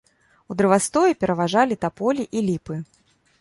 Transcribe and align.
У 0.53 0.55
дрэвастоі 0.61 1.17
пераважалі 1.25 1.79
таполі 1.87 2.27
і 2.41 2.45
ліпы. 2.49 2.81